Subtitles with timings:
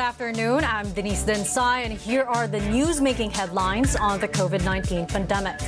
[0.00, 0.64] afternoon.
[0.64, 5.58] I'm Denise Densai, and here are the news making headlines on the COVID 19 pandemic.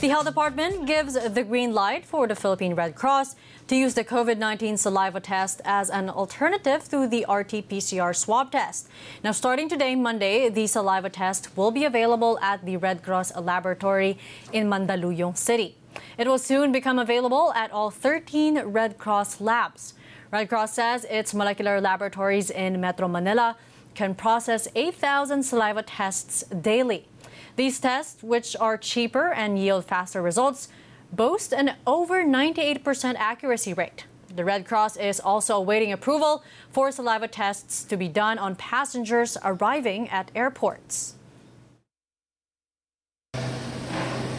[0.00, 3.36] The Health Department gives the green light for the Philippine Red Cross
[3.68, 8.50] to use the COVID 19 saliva test as an alternative to the RT PCR swab
[8.50, 8.88] test.
[9.22, 14.18] Now, starting today, Monday, the saliva test will be available at the Red Cross laboratory
[14.52, 15.76] in Mandaluyong City.
[16.18, 19.94] It will soon become available at all 13 Red Cross labs.
[20.32, 23.56] Red Cross says its molecular laboratories in Metro Manila
[23.96, 27.08] can process 8,000 saliva tests daily.
[27.56, 30.68] These tests, which are cheaper and yield faster results,
[31.10, 32.84] boast an over 98%
[33.16, 34.04] accuracy rate.
[34.36, 39.40] The Red Cross is also awaiting approval for saliva tests to be done on passengers
[39.42, 41.16] arriving at airports.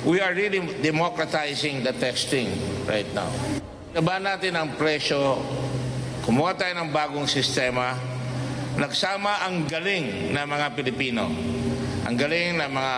[0.05, 2.53] We are really democratizing the testing
[2.85, 3.33] right now.
[3.97, 5.41] Naba natin ang presyo,
[6.21, 7.97] kumuha tayo ng bagong sistema,
[8.77, 11.25] nagsama ang galing ng mga Pilipino,
[12.05, 12.95] ang galing ng mga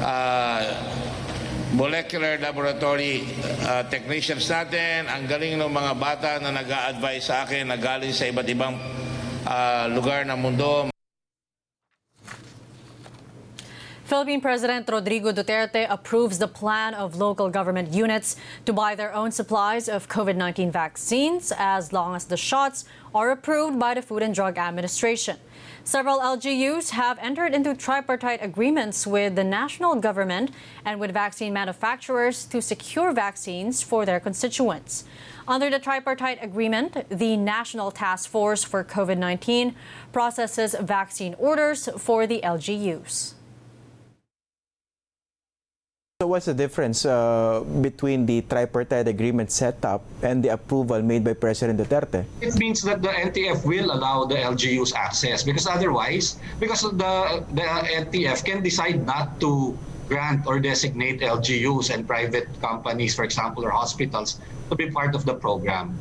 [0.00, 0.60] uh,
[1.76, 3.22] molecular laboratory
[3.62, 8.10] uh, technicians natin, ang galing ng mga bata na nag advise sa akin na galing
[8.10, 8.74] sa iba't ibang
[9.46, 10.90] uh, lugar ng mundo.
[14.10, 19.30] Philippine President Rodrigo Duterte approves the plan of local government units to buy their own
[19.30, 24.24] supplies of COVID 19 vaccines as long as the shots are approved by the Food
[24.24, 25.36] and Drug Administration.
[25.84, 30.50] Several LGUs have entered into tripartite agreements with the national government
[30.84, 35.04] and with vaccine manufacturers to secure vaccines for their constituents.
[35.46, 39.76] Under the tripartite agreement, the National Task Force for COVID 19
[40.12, 43.34] processes vaccine orders for the LGUs.
[46.20, 51.32] So what's the difference uh, between the tripartite agreement setup and the approval made by
[51.32, 52.28] President Duterte?
[52.44, 57.64] It means that the NTF will allow the LGUs access because otherwise, because the, the
[57.64, 59.72] NTF can decide not to
[60.12, 65.24] grant or designate LGUs and private companies, for example, or hospitals to be part of
[65.24, 65.96] the program.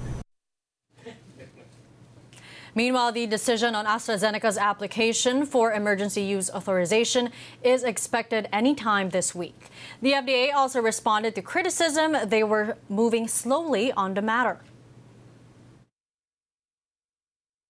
[2.80, 7.30] Meanwhile, the decision on AstraZeneca's application for emergency use authorization
[7.62, 9.68] is expected anytime this week.
[10.02, 14.60] The FDA also responded to criticism they were moving slowly on the matter.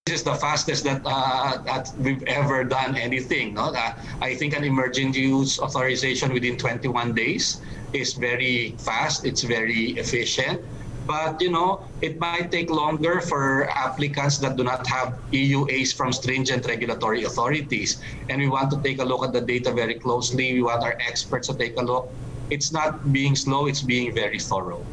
[0.06, 3.56] This is the fastest that, uh, that we've ever done anything.
[3.56, 3.74] No?
[3.74, 7.62] Uh, I think an emergency use authorization within 21 days
[7.94, 10.62] is very fast, it's very efficient.
[11.09, 16.14] But you know, it might take longer for applicants that do not have EUAs from
[16.14, 17.97] stringent regulatory authorities.
[18.30, 20.53] And we want to take a look at the data very closely.
[20.53, 22.14] We want our experts to take a look.
[22.52, 24.86] It's not being slow, it's being very thorough.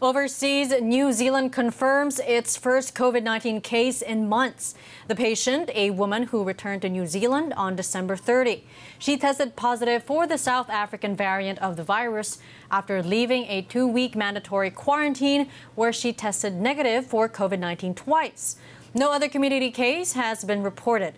[0.00, 4.76] Overseas, New Zealand confirms its first COVID 19 case in months.
[5.08, 8.62] The patient, a woman who returned to New Zealand on December 30.
[9.00, 12.38] She tested positive for the South African variant of the virus
[12.70, 18.54] after leaving a two week mandatory quarantine where she tested negative for COVID 19 twice.
[18.94, 21.14] No other community case has been reported.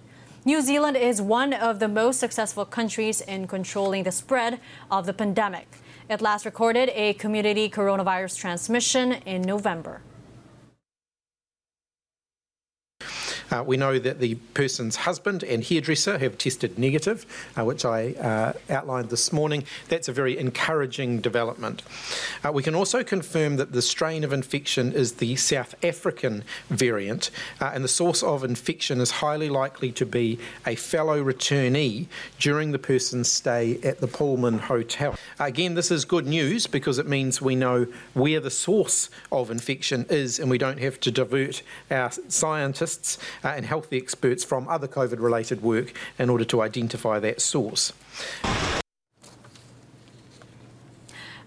[0.47, 4.59] New Zealand is one of the most successful countries in controlling the spread
[4.91, 5.69] of the pandemic.
[6.11, 10.03] It last recorded a community coronavirus transmission in November.
[13.51, 17.27] Uh, we know that the person's husband and hairdresser have tested negative,
[17.59, 19.65] uh, which I uh, outlined this morning.
[19.89, 21.83] That's a very encouraging development.
[22.45, 27.31] Uh, we can also confirm that the strain of infection is the South African variant,
[27.61, 32.07] uh, and the source of infection is highly likely to be a fellow returnee
[32.39, 35.17] during the person's stay at the Pullman Hotel.
[35.39, 40.07] Again, this is good news because it means we know where the source of infection
[40.09, 44.89] is and we don't have to divert our scientists uh, and health experts from other
[44.89, 47.93] COVID related work in order to identify that source.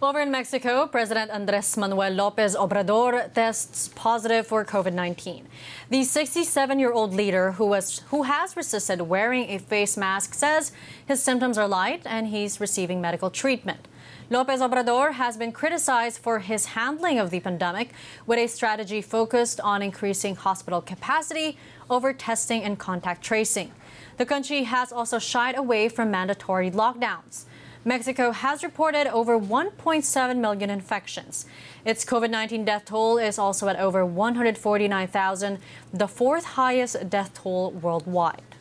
[0.04, 5.48] Over in Mexico, President Andres Manuel Lopez Obrador tests positive for COVID 19.
[5.90, 10.74] The 67 year old leader, who, was, who has resisted wearing a face mask, says
[11.06, 13.88] his symptoms are light and he's receiving medical treatment.
[14.30, 17.90] Lopez Obrador has been criticized for his handling of the pandemic
[18.26, 21.58] with a strategy focused on increasing hospital capacity
[21.90, 23.72] over testing and contact tracing.
[24.18, 27.44] The country has also shied away from mandatory lockdowns.
[27.84, 31.46] Mexico has reported over 1.7 million infections.
[31.84, 35.60] Its COVID 19 death toll is also at over 149,000,
[35.94, 38.53] the fourth highest death toll worldwide.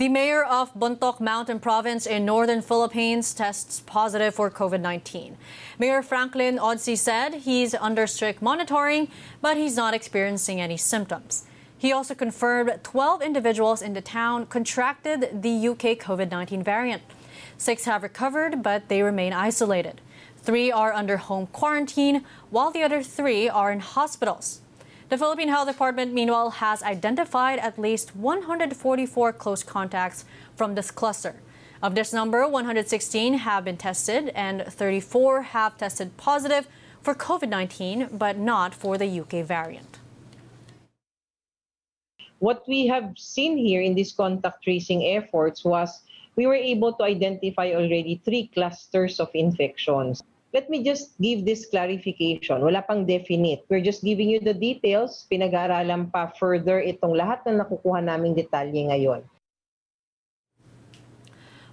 [0.00, 5.36] The mayor of Bontoc Mountain Province in northern Philippines tests positive for COVID 19.
[5.78, 9.08] Mayor Franklin Odsey said he's under strict monitoring,
[9.42, 11.44] but he's not experiencing any symptoms.
[11.76, 17.02] He also confirmed 12 individuals in the town contracted the UK COVID 19 variant.
[17.58, 20.00] Six have recovered, but they remain isolated.
[20.38, 24.62] Three are under home quarantine, while the other three are in hospitals.
[25.10, 30.24] The Philippine Health Department, meanwhile, has identified at least 144 close contacts
[30.54, 31.34] from this cluster.
[31.82, 36.68] Of this number, 116 have been tested and 34 have tested positive
[37.02, 39.98] for COVID 19, but not for the UK variant.
[42.38, 46.02] What we have seen here in these contact tracing efforts was
[46.36, 50.22] we were able to identify already three clusters of infections.
[50.50, 52.58] Let me just give this clarification.
[52.58, 53.62] Wala pang definite.
[53.70, 55.26] We're just giving you the details.
[55.30, 59.22] Pinag-aaralan pa further itong lahat na nakukuha naming detalye ngayon.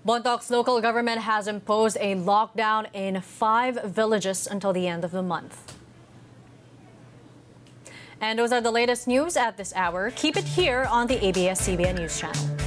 [0.05, 5.25] Bontoc's local government has imposed a lockdown in five villages until the end of the
[5.25, 5.75] month.
[8.21, 10.13] And those are the latest news at this hour.
[10.15, 12.66] Keep it here on the ABS-CBN News Channel.